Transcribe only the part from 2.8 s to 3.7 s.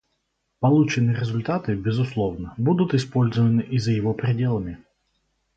использованы